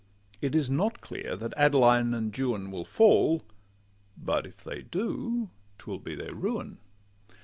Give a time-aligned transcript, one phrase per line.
[0.41, 3.43] It is not clear that Adeline and Juan Will fall;
[4.17, 6.79] but if they do, 'twill be their ruin.